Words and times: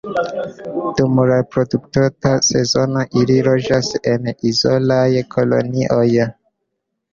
Dum 1.01 1.19
la 1.31 1.35
reprodukta 1.39 2.31
sezono 2.47 3.05
ili 3.23 3.37
loĝas 3.49 3.93
en 4.15 4.33
izolaj 4.55 5.07
kolonioj. 5.37 6.05